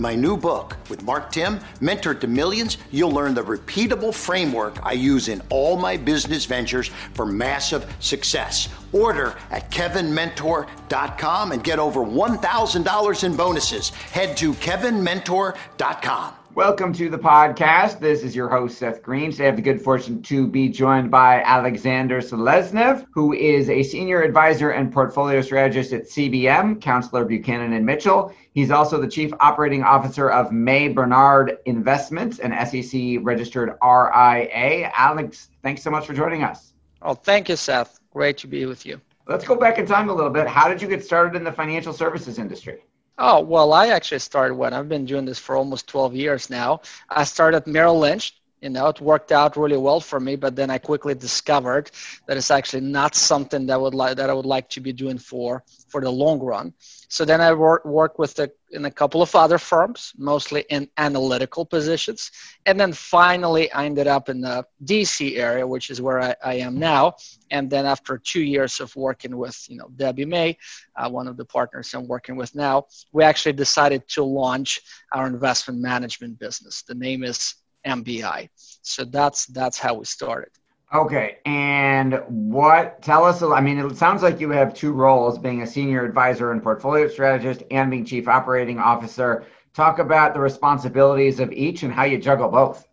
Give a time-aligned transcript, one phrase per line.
[0.00, 4.78] In my new book with Mark Timm, Mentor to Millions, you'll learn the repeatable framework
[4.82, 8.70] I use in all my business ventures for massive success.
[8.92, 13.90] Order at kevinmentor.com and get over $1,000 in bonuses.
[13.90, 16.39] Head to kevinmentor.com.
[16.60, 18.00] Welcome to the podcast.
[18.00, 19.30] This is your host, Seth Greene.
[19.30, 23.82] Today I have the good fortune to be joined by Alexander Seleznev, who is a
[23.82, 28.34] senior advisor and portfolio strategist at CBM, Councilor Buchanan and Mitchell.
[28.52, 34.92] He's also the chief operating officer of May Barnhard Investments, an SEC registered RIA.
[34.94, 36.74] Alex, thanks so much for joining us.
[37.00, 38.00] Oh, thank you, Seth.
[38.12, 39.00] Great to be with you.
[39.26, 40.46] Let's go back in time a little bit.
[40.46, 42.82] How did you get started in the financial services industry?
[43.20, 46.80] Oh, well, I actually started when I've been doing this for almost 12 years now.
[47.08, 48.39] I started Merrill Lynch.
[48.60, 51.90] You know, it worked out really well for me, but then I quickly discovered
[52.26, 55.16] that it's actually not something that would like that I would like to be doing
[55.16, 56.74] for for the long run.
[57.08, 60.88] So then I work work with the, in a couple of other firms, mostly in
[60.98, 62.30] analytical positions,
[62.66, 66.54] and then finally I ended up in the DC area, which is where I, I
[66.56, 67.14] am now.
[67.50, 70.58] And then after two years of working with you know Debbie May,
[70.96, 74.82] uh, one of the partners I'm working with now, we actually decided to launch
[75.14, 76.82] our investment management business.
[76.82, 77.54] The name is
[77.86, 78.48] MBI.
[78.82, 80.50] So that's that's how we started.
[80.92, 83.00] Okay, and what?
[83.00, 83.42] Tell us.
[83.42, 87.06] I mean, it sounds like you have two roles: being a senior advisor and portfolio
[87.08, 89.44] strategist, and being chief operating officer.
[89.72, 92.88] Talk about the responsibilities of each and how you juggle both.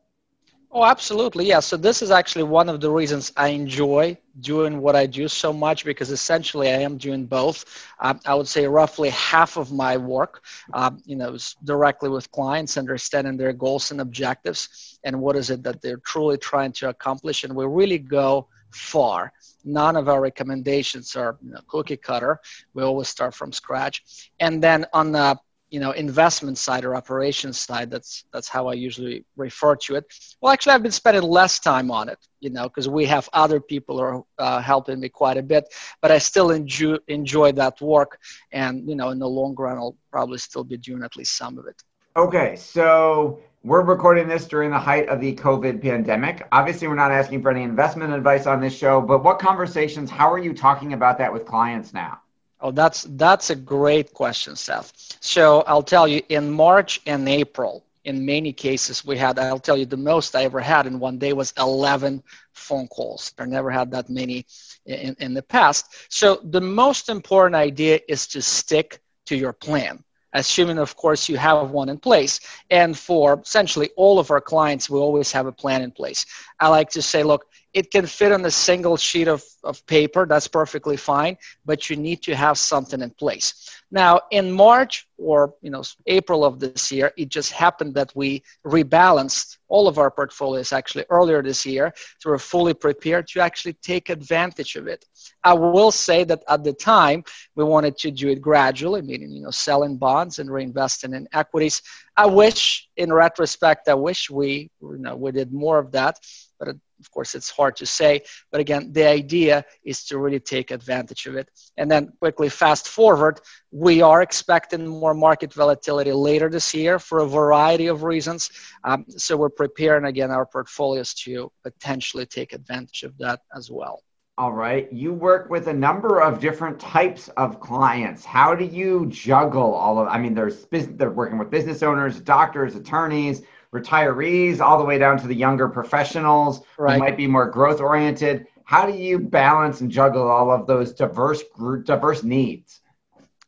[0.70, 1.46] Oh, absolutely.
[1.46, 1.62] Yeah.
[1.62, 5.54] So this is actually one of the reasons I enjoy doing what I do so
[5.54, 7.88] much because essentially I am doing both.
[8.00, 12.30] Um, I would say roughly half of my work, um, you know, is directly with
[12.32, 16.90] clients, understanding their goals and objectives, and what is it that they're truly trying to
[16.90, 17.44] accomplish.
[17.46, 19.32] And we really go far.
[19.64, 22.40] None of our recommendations are you know, cookie cutter.
[22.74, 24.32] We always start from scratch.
[24.40, 25.40] And then on the
[25.70, 30.06] you know investment side or operations side that's that's how i usually refer to it.
[30.42, 33.60] Well actually i've been spending less time on it you know because we have other
[33.60, 35.66] people are uh, helping me quite a bit
[36.02, 38.20] but i still enjoy enjoy that work.
[38.52, 41.58] And you know in the long run i'll probably still be doing at least some
[41.58, 41.82] of it.
[42.16, 46.48] Okay so we're recording this during the height of the covid pandemic.
[46.52, 50.32] Obviously we're not asking for any investment advice on this show but what conversations how
[50.32, 52.22] are you talking about that with clients now
[52.60, 55.18] Oh, that's that's a great question, Seth.
[55.22, 59.38] So I'll tell you, in March and April, in many cases, we had.
[59.38, 62.24] I'll tell you, the most I ever had in one day was 11
[62.54, 63.34] phone calls.
[63.38, 64.46] I never had that many
[64.86, 65.86] in, in the past.
[66.10, 70.04] So the most important idea is to stick to your plan
[70.34, 72.40] assuming of course you have one in place
[72.70, 76.26] and for essentially all of our clients we always have a plan in place
[76.60, 80.26] i like to say look it can fit on a single sheet of, of paper.
[80.26, 83.70] That's perfectly fine but you need to have something in place.
[83.92, 88.44] Now in march or you know april of this year it just happened that we
[88.66, 93.74] rebalanced all of our portfolios actually earlier this year so we're fully prepared to actually
[93.74, 95.06] take advantage of it.
[95.44, 97.24] I will say that at the time
[97.56, 101.82] we wanted to do it gradually meaning you know selling bonds and reinvesting in equities.
[102.16, 106.20] I wish in retrospect i wish we you know we did more of that
[106.60, 108.22] but of course it's hard to say
[108.52, 112.88] but again the idea is to really take advantage of it and then quickly fast
[112.88, 113.40] forward
[113.72, 118.50] we are expecting more market volatility later this year for a variety of reasons
[118.84, 124.02] um, so we're preparing again our portfolios to potentially take advantage of that as well
[124.40, 124.92] all right.
[124.94, 128.24] You work with a number of different types of clients.
[128.24, 130.08] How do you juggle all of?
[130.10, 133.42] I mean, there's they're working with business owners, doctors, attorneys,
[133.74, 136.94] retirees all the way down to the younger professionals right.
[136.94, 140.92] who might be more growth oriented how do you balance and juggle all of those
[140.92, 141.42] diverse
[141.86, 142.82] diverse needs?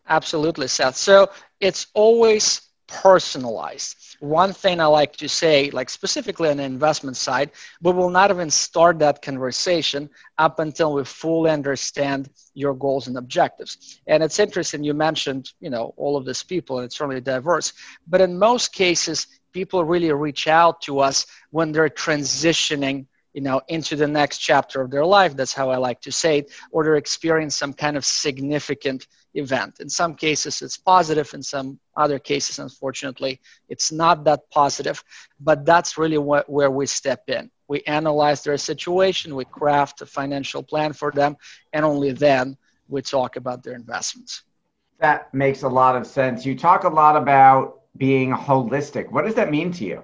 [0.07, 0.95] Absolutely seth.
[0.95, 1.29] So
[1.59, 4.17] it's always personalized.
[4.19, 7.51] One thing I like to say, like specifically on the investment side,
[7.81, 13.17] we will not even start that conversation up until we fully understand your goals and
[13.17, 14.01] objectives.
[14.07, 17.73] And it's interesting you mentioned, you know, all of these people, and it's really diverse.
[18.07, 23.61] But in most cases, people really reach out to us when they're transitioning you know
[23.67, 26.83] into the next chapter of their life that's how i like to say it or
[26.83, 29.79] they're experiencing some kind of significant event.
[29.79, 31.33] In some cases it's positive.
[31.33, 35.03] In some other cases unfortunately it's not that positive.
[35.39, 37.49] But that's really what, where we step in.
[37.67, 39.35] We analyze their situation.
[39.35, 41.37] We craft a financial plan for them.
[41.73, 44.43] And only then we talk about their investments.
[44.99, 46.45] That makes a lot of sense.
[46.45, 49.11] You talk a lot about being holistic.
[49.11, 50.03] What does that mean to you?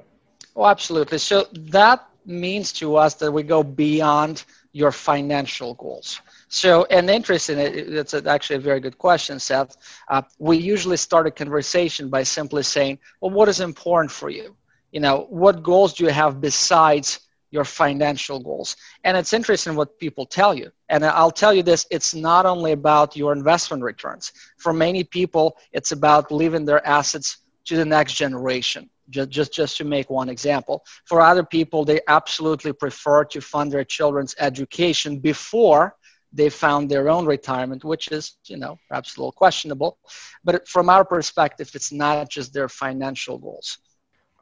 [0.55, 1.17] Oh absolutely.
[1.17, 6.21] So that means to us that we go beyond your financial goals.
[6.47, 9.75] So, and interesting, it's actually a very good question, Seth.
[10.07, 14.55] Uh, we usually start a conversation by simply saying, well, what is important for you?
[14.91, 17.19] You know, what goals do you have besides
[17.49, 18.77] your financial goals?
[19.03, 20.71] And it's interesting what people tell you.
[20.89, 24.31] And I'll tell you this it's not only about your investment returns.
[24.57, 29.77] For many people, it's about leaving their assets to the next generation just, just, just
[29.77, 30.83] to make one example.
[31.05, 35.95] For other people, they absolutely prefer to fund their children's education before
[36.35, 39.97] they found their own retirement, which is, you know, perhaps a little questionable.
[40.43, 43.77] But from our perspective, it's not just their financial goals.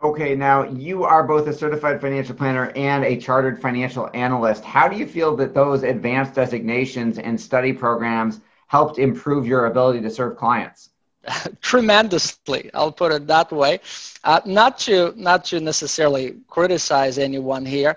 [0.01, 4.63] Okay, now you are both a certified financial planner and a chartered financial analyst.
[4.65, 10.01] How do you feel that those advanced designations and study programs helped improve your ability
[10.01, 10.89] to serve clients?
[11.61, 13.79] tremendously i'll put it that way
[14.25, 17.95] uh, not to not to necessarily criticize anyone here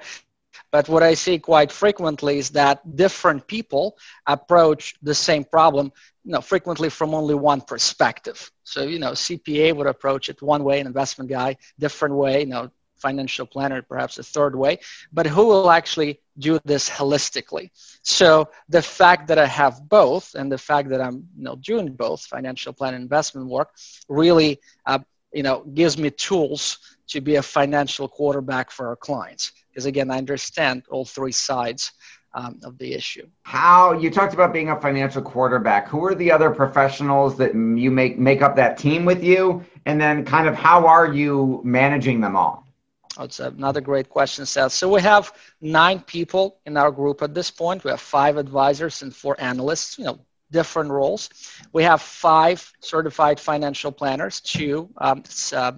[0.77, 3.85] but what i see quite frequently is that different people
[4.27, 5.87] approach the same problem
[6.27, 8.39] you know frequently from only one perspective
[8.73, 12.53] so you know cpa would approach it one way an investment guy different way you
[12.55, 12.71] know
[13.07, 14.79] financial planner, perhaps a third way,
[15.13, 17.69] but who will actually do this holistically?
[18.03, 21.89] So the fact that I have both and the fact that I'm you know, doing
[21.93, 23.69] both financial plan and investment work
[24.09, 25.01] really uh,
[25.33, 29.53] you know, gives me tools to be a financial quarterback for our clients.
[29.69, 31.93] Because again, I understand all three sides
[32.35, 33.27] um, of the issue.
[33.43, 35.89] How you talked about being a financial quarterback.
[35.89, 39.65] Who are the other professionals that you make make up that team with you?
[39.87, 42.67] And then kind of how are you managing them all?
[43.17, 44.73] That's another great question, Seth.
[44.73, 45.33] So we have
[45.63, 47.83] nine people in our group at this point.
[47.83, 50.19] We have five advisors and four analysts, you know,
[50.51, 51.31] different roles.
[51.73, 55.23] We have five certified financial planners, two um,
[55.55, 55.73] uh,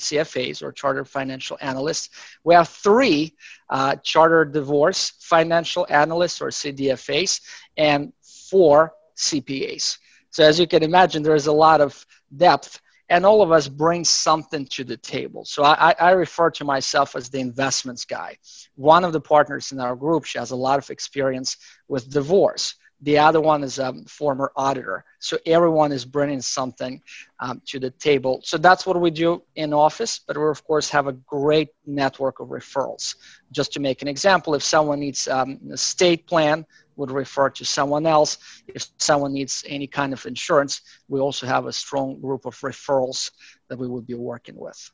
[0.00, 2.10] CFAs or chartered financial analysts.
[2.44, 3.34] We have three
[3.68, 7.40] uh, chartered divorce financial analysts or CDFAs
[7.76, 9.98] and four CPAs.
[10.30, 12.04] So as you can imagine, there is a lot of
[12.36, 12.80] depth
[13.10, 15.44] and all of us bring something to the table.
[15.44, 18.38] So I, I, refer to myself as the investments guy.
[18.76, 21.56] One of the partners in our group, she has a lot of experience
[21.88, 22.76] with divorce.
[23.02, 25.04] The other one is a former auditor.
[25.20, 27.02] So everyone is bringing something
[27.38, 28.40] um, to the table.
[28.44, 32.40] So that's what we do in office, but we of course have a great network
[32.40, 33.16] of referrals.
[33.52, 36.66] Just to make an example, if someone needs um, estate plan,
[36.96, 38.36] would refer to someone else.
[38.68, 43.30] If someone needs any kind of insurance, we also have a strong group of referrals
[43.68, 44.90] that we would be working with.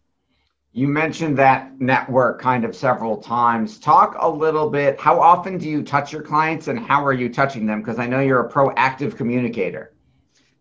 [0.76, 3.78] You mentioned that network kind of several times.
[3.78, 5.00] Talk a little bit.
[5.00, 7.80] How often do you touch your clients and how are you touching them?
[7.80, 9.94] Because I know you're a proactive communicator.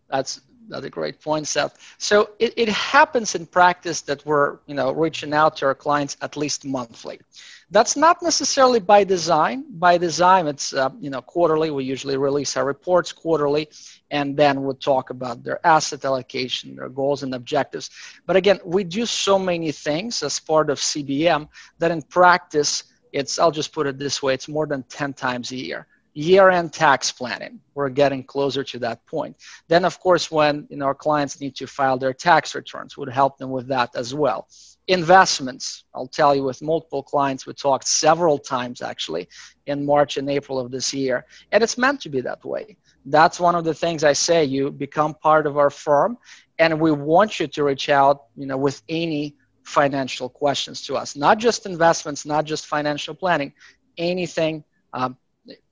[0.08, 1.94] That's that's a great point, Seth.
[1.98, 6.16] So it, it happens in practice that we're you know reaching out to our clients
[6.22, 7.20] at least monthly.
[7.70, 9.64] That's not necessarily by design.
[9.70, 11.70] By design, it's uh, you know quarterly.
[11.72, 13.68] We usually release our reports quarterly,
[14.12, 17.90] and then we'll talk about their asset allocation, their goals and objectives.
[18.24, 23.36] But again, we do so many things as part of CBM that in practice, it's
[23.36, 25.86] I'll just put it this way: it's more than ten times a year
[26.18, 29.36] year-end tax planning we're getting closer to that point
[29.68, 33.10] then of course when you know, our clients need to file their tax returns would
[33.10, 34.48] help them with that as well
[34.88, 35.84] investments.
[35.94, 39.28] I'll tell you with multiple clients we talked several times actually
[39.66, 42.76] in march and april of this year and it's meant to be that way.
[43.04, 46.18] That's one of the things i say you become part of our firm
[46.58, 51.16] and we want you to reach out you know with any financial questions to us.
[51.16, 53.52] Not just investments not just financial planning
[53.98, 54.62] anything
[54.92, 55.16] um,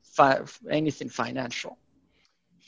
[0.03, 1.79] fi- anything financial.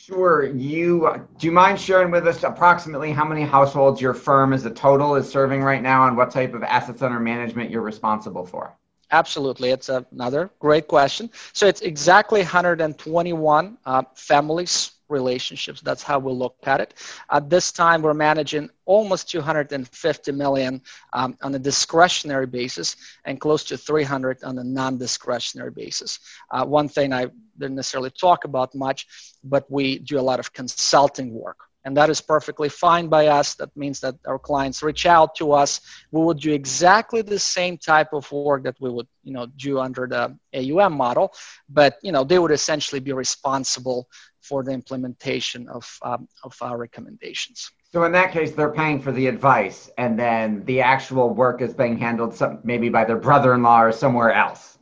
[0.06, 0.46] Sure.
[0.46, 4.70] You do you mind sharing with us approximately how many households your firm as a
[4.70, 8.78] total is serving right now, and what type of assets under management you're responsible for?
[9.10, 11.28] Absolutely, it's another great question.
[11.52, 15.80] So it's exactly 121 uh, families relationships.
[15.80, 16.94] That's how we look at it.
[17.30, 20.82] At this time, we're managing almost 250 million
[21.12, 26.18] um, on a discretionary basis and close to 300 on a non-discretionary basis.
[26.50, 27.26] Uh, one thing I
[27.58, 29.06] didn't necessarily talk about much,
[29.44, 33.54] but we do a lot of consulting work and that is perfectly fine by us
[33.54, 37.78] that means that our clients reach out to us we would do exactly the same
[37.78, 40.22] type of work that we would you know do under the
[40.52, 41.32] aum model
[41.68, 44.08] but you know they would essentially be responsible
[44.48, 49.12] for the implementation of, um, of our recommendations so in that case they're paying for
[49.12, 53.82] the advice and then the actual work is being handled some, maybe by their brother-in-law
[53.82, 54.76] or somewhere else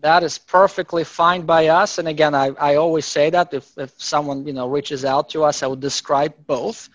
[0.00, 1.98] that is perfectly fine by us.
[1.98, 5.44] And again, I, I always say that if, if someone you know reaches out to
[5.44, 6.88] us, I would describe both.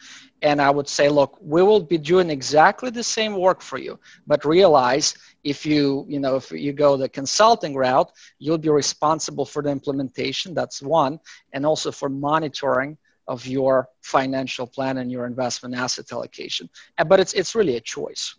[0.43, 3.97] And I would say, look, we will be doing exactly the same work for you,
[4.27, 9.45] but realize if you, you know, if you go the consulting route, you'll be responsible
[9.45, 10.53] for the implementation.
[10.53, 11.19] That's one,
[11.53, 12.97] and also for monitoring
[13.27, 16.69] of your financial plan and your investment asset allocation.
[17.07, 18.35] But it's it's really a choice.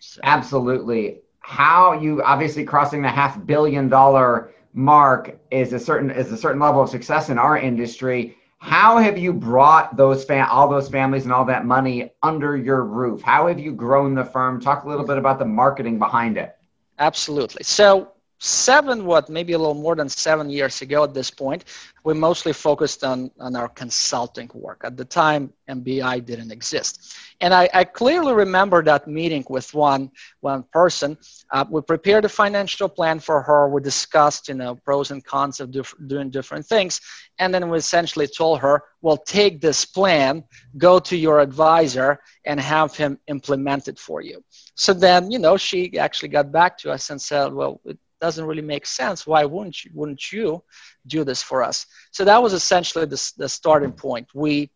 [0.00, 0.20] So.
[0.24, 6.36] Absolutely how you obviously crossing the half billion dollar mark is a certain is a
[6.36, 11.24] certain level of success in our industry how have you brought those all those families
[11.24, 13.22] and all that money under your roof?
[13.22, 14.60] How have you grown the firm?
[14.60, 16.56] Talk a little bit about the marketing behind it.
[16.98, 17.62] Absolutely.
[17.62, 21.64] So seven what maybe a little more than seven years ago at this point
[22.04, 24.80] we mostly focused on on our consulting work.
[24.84, 27.14] At the time mbi didn't exist.
[27.40, 31.16] And i, I clearly remember that meeting with one one person.
[31.52, 33.68] Uh, we prepared a financial plan for her.
[33.68, 37.00] We discussed you know pros and cons of diff- doing different things.
[37.38, 40.44] And then we essentially told her well take this plan
[40.76, 44.42] go to your advisor and have him implement it for you.
[44.74, 48.44] So then you know she actually got back to us and said well it, doesn't
[48.44, 49.26] really make sense.
[49.26, 50.62] Why wouldn't you, wouldn't you
[51.06, 51.86] do this for us?
[52.10, 54.28] So that was essentially the, the starting point.
[54.34, 54.70] We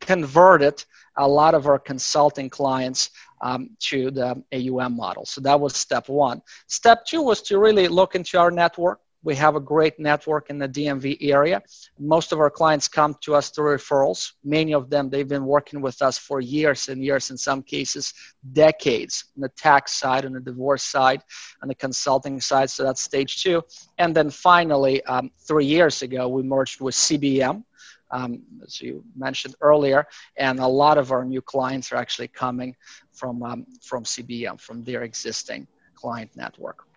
[0.00, 0.84] converted
[1.16, 5.24] a lot of our consulting clients um, to the AUM model.
[5.24, 6.42] So that was step one.
[6.66, 10.58] Step two was to really look into our network, we have a great network in
[10.58, 11.60] the DMV area.
[11.98, 14.32] Most of our clients come to us through referrals.
[14.44, 18.14] Many of them, they've been working with us for years and years, in some cases,
[18.52, 21.22] decades, on the tax side, on the divorce side,
[21.62, 22.70] on the consulting side.
[22.70, 23.62] So that's stage two.
[23.98, 27.64] And then finally, um, three years ago, we merged with CBM,
[28.10, 30.06] um, as you mentioned earlier,
[30.36, 32.74] and a lot of our new clients are actually coming
[33.12, 36.87] from um, from CBM, from their existing client network.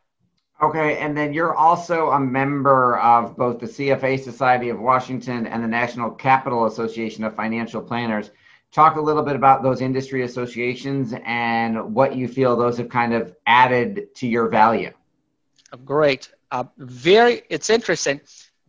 [0.61, 5.63] Okay, and then you're also a member of both the CFA Society of Washington and
[5.63, 8.29] the National Capital Association of Financial Planners.
[8.71, 13.13] Talk a little bit about those industry associations and what you feel those have kind
[13.13, 14.91] of added to your value.
[15.83, 16.31] Great.
[16.51, 18.21] Uh, very, it's interesting.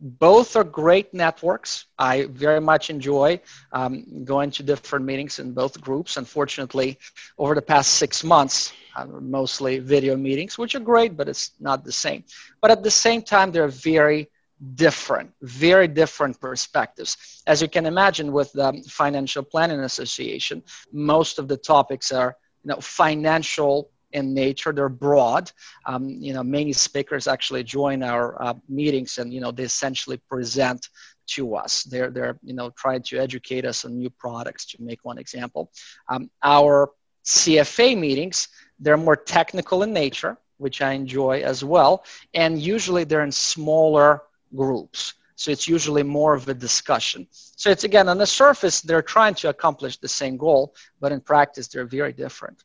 [0.05, 1.85] Both are great networks.
[1.97, 3.39] I very much enjoy
[3.71, 6.17] um, going to different meetings in both groups.
[6.17, 6.99] Unfortunately,
[7.37, 11.85] over the past six months, uh, mostly video meetings, which are great, but it's not
[11.85, 12.25] the same.
[12.61, 14.29] But at the same time, they're very
[14.75, 17.41] different, very different perspectives.
[17.47, 22.69] As you can imagine, with the Financial Planning Association, most of the topics are you
[22.69, 24.71] know financial in nature.
[24.71, 25.51] They're broad.
[25.85, 30.17] Um, you know, many speakers actually join our uh, meetings, and you know they essentially
[30.29, 30.89] present
[31.27, 31.83] to us.
[31.83, 34.65] They're they're you know trying to educate us on new products.
[34.67, 35.71] To make one example,
[36.09, 36.91] um, our
[37.25, 38.47] CFA meetings
[38.83, 42.03] they're more technical in nature, which I enjoy as well.
[42.33, 44.23] And usually they're in smaller
[44.55, 45.13] groups.
[45.35, 47.27] So it's usually more of a discussion.
[47.31, 51.21] So it's again, on the surface, they're trying to accomplish the same goal, but in
[51.21, 52.63] practice, they're very different.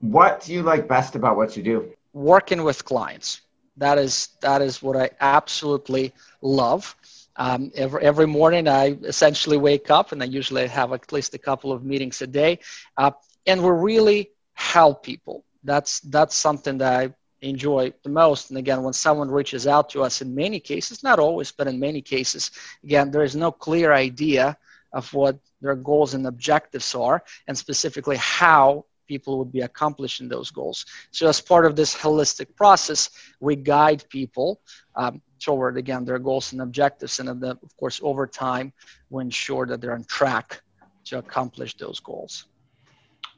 [0.00, 1.90] What do you like best about what you do?
[2.12, 3.40] Working with clients.
[3.76, 6.96] That is, that is what I absolutely love.
[7.36, 11.38] Um, every, every morning, I essentially wake up and I usually have at least a
[11.38, 12.60] couple of meetings a day.
[12.96, 13.10] Uh,
[13.46, 18.48] and we really help people that's that's something that I enjoy the most.
[18.50, 21.78] And again, when someone reaches out to us, in many cases, not always, but in
[21.78, 22.50] many cases,
[22.82, 24.56] again, there is no clear idea
[24.92, 30.50] of what their goals and objectives are, and specifically how people would be accomplishing those
[30.50, 30.86] goals.
[31.10, 33.10] So, as part of this holistic process,
[33.40, 34.60] we guide people
[34.94, 38.72] um, toward again their goals and objectives, and then, of course, over time,
[39.10, 40.60] we ensure that they're on track
[41.06, 42.46] to accomplish those goals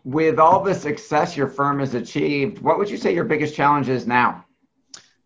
[0.05, 3.89] with all the success your firm has achieved, what would you say your biggest challenge
[3.89, 4.45] is now?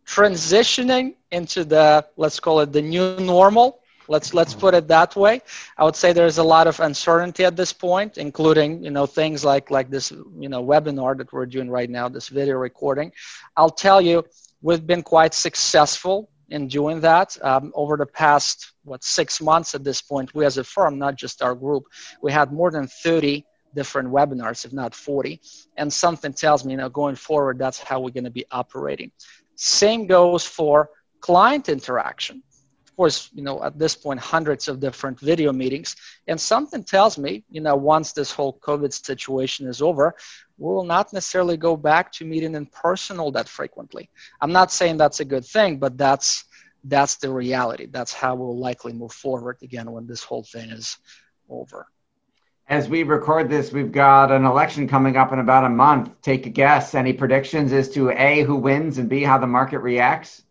[0.06, 3.81] Transitioning into the let's call it the new normal.
[4.12, 5.40] Let's let's put it that way.
[5.78, 9.42] I would say there's a lot of uncertainty at this point, including you know things
[9.42, 10.10] like like this
[10.44, 13.10] you know webinar that we're doing right now, this video recording.
[13.56, 14.16] I'll tell you,
[14.60, 17.38] we've been quite successful in doing that.
[17.40, 21.16] Um, over the past, what, six months at this point, we as a firm, not
[21.16, 21.84] just our group,
[22.20, 25.40] we had more than 30 different webinars, if not 40.
[25.78, 29.10] And something tells me, you know, going forward, that's how we're going to be operating.
[29.56, 30.90] Same goes for
[31.20, 32.42] client interaction.
[33.02, 35.96] Course, you know, at this point, hundreds of different video meetings.
[36.28, 40.14] And something tells me, you know, once this whole COVID situation is over,
[40.56, 44.08] we will not necessarily go back to meeting in person all that frequently.
[44.40, 46.44] I'm not saying that's a good thing, but that's
[46.84, 47.86] that's the reality.
[47.90, 50.96] That's how we'll likely move forward again when this whole thing is
[51.50, 51.88] over.
[52.68, 56.22] As we record this, we've got an election coming up in about a month.
[56.22, 56.94] Take a guess.
[56.94, 60.44] Any predictions as to A, who wins, and B, how the market reacts?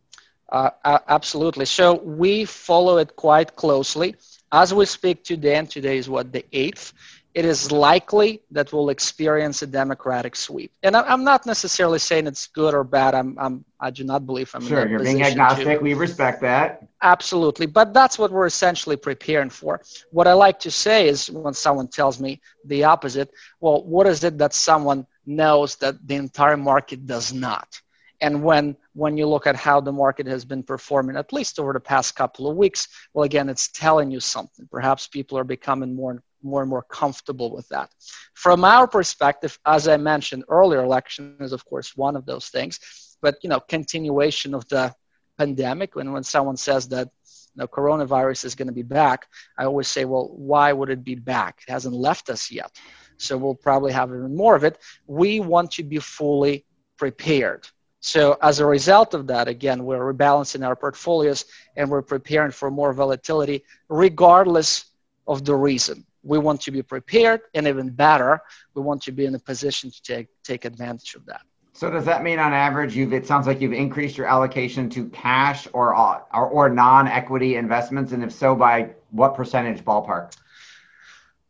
[0.52, 0.70] Uh,
[1.08, 1.66] absolutely.
[1.66, 4.16] So we follow it quite closely.
[4.52, 6.92] As we speak today, and today is what, the 8th,
[7.34, 10.72] it is likely that we'll experience a Democratic sweep.
[10.84, 13.16] And I'm not necessarily saying it's good or bad.
[13.16, 14.86] I'm, I'm I do not believe I'm sure.
[14.88, 15.66] you're being agnostic.
[15.66, 16.86] To, we respect that.
[17.02, 19.82] Absolutely, but that's what we're essentially preparing for.
[20.12, 23.32] What I like to say is when someone tells me the opposite,
[23.62, 27.82] well, what is it that someone knows that the entire market does not?
[28.20, 31.74] And when when you look at how the market has been performing, at least over
[31.74, 34.68] the past couple of weeks, well, again, it's telling you something.
[34.70, 37.92] Perhaps people are becoming more more and more comfortable with that.
[38.34, 42.80] From our perspective, as I mentioned earlier, election is of course one of those things,
[43.22, 44.94] but you know, continuation of the
[45.38, 45.96] pandemic.
[45.96, 47.10] When when someone says that
[47.54, 51.04] you know, coronavirus is going to be back, I always say, well, why would it
[51.04, 51.64] be back?
[51.68, 52.72] It hasn't left us yet,
[53.18, 54.80] so we'll probably have even more of it.
[55.06, 56.66] We want to be fully
[56.98, 57.68] prepared.
[58.02, 62.72] So as a result of that, again, we're rebalancing our portfolios and we're preparing for
[62.72, 64.86] more volatility, regardless
[65.28, 66.06] of the reason.
[66.24, 68.42] We want to be prepared and even better.
[68.74, 71.42] We want to be in a position to take take advantage of that.
[71.74, 75.08] So does that mean on average you've it sounds like you've increased your allocation to
[75.10, 78.12] cash or or, or non-equity investments?
[78.14, 80.34] And if so by what percentage ballpark?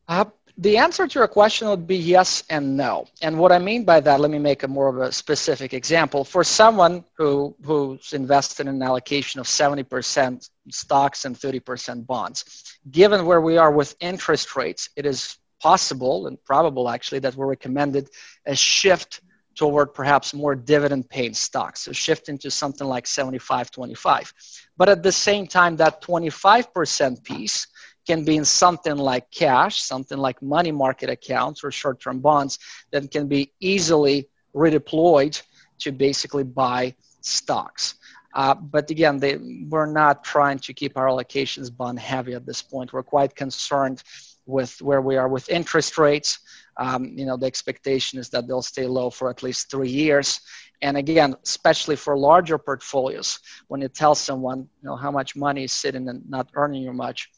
[0.08, 0.26] Uh,
[0.62, 3.08] the answer to your question would be yes and no.
[3.24, 6.24] And what I mean by that, let me make a more of a specific example.
[6.24, 13.26] For someone who who's invested in an allocation of 70% stocks and 30% bonds, given
[13.26, 18.10] where we are with interest rates, it is possible and probable actually that we're recommended
[18.46, 19.22] a shift
[19.56, 21.82] toward perhaps more dividend paying stocks.
[21.82, 24.34] So shift into something like 75 25.
[24.78, 27.66] But at the same time, that 25% piece
[28.08, 32.60] can be in something like cash, something like money market accounts or short term bonds
[32.92, 35.42] that can be easily redeployed
[35.80, 37.96] to basically buy stocks.
[38.34, 39.38] Uh, but again, they,
[39.70, 42.94] we're not trying to keep our allocations bond heavy at this point.
[42.94, 44.04] We're quite concerned
[44.46, 46.40] with where we are with interest rates.
[46.78, 50.40] Um, you know, the expectation is that they'll stay low for at least three years.
[50.82, 55.66] And again, especially for larger portfolios, when you tell someone, you know, how much money
[55.66, 57.30] is sitting and not earning you much,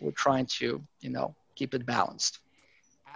[0.00, 2.38] we're trying to, you know, keep it balanced.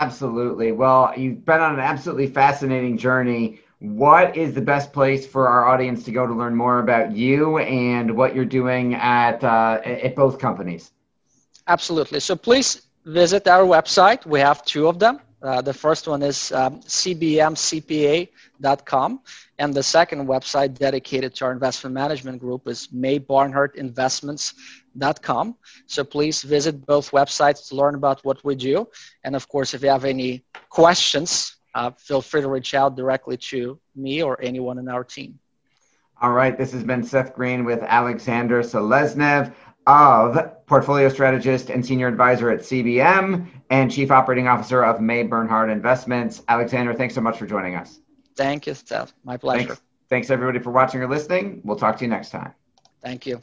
[0.01, 0.73] Absolutely.
[0.73, 3.61] Well, you've been on an absolutely fascinating journey.
[3.79, 7.59] What is the best place for our audience to go to learn more about you
[7.59, 10.93] and what you're doing at uh, at both companies?
[11.67, 12.21] Absolutely.
[12.21, 14.27] So please visit our website.
[14.27, 15.21] We have two of them.
[15.43, 18.31] Uh, the first one is um, cbmcpa.com,
[19.59, 22.89] and the second website dedicated to our investment management group is
[24.99, 25.57] maybarnhardinvestments.com.
[25.87, 28.89] So please visit both websites to learn about what we do.
[29.23, 33.37] And of course, if you have any questions, uh, feel free to reach out directly
[33.37, 35.39] to me or anyone in our team.
[36.23, 39.53] All right, this has been Seth Greene with Alexander Seleznev
[39.87, 45.71] of portfolio strategist and senior advisor at CBM and chief operating officer of May Barnhard
[45.71, 46.43] Investments.
[46.49, 48.01] Alexander, thanks so much for joining us.
[48.37, 49.13] Thank you, Seth.
[49.25, 49.67] My pleasure.
[49.67, 51.61] Thanks, thanks everybody for watching or listening.
[51.65, 52.55] We'll talk to you next time.
[53.03, 53.43] Thank you.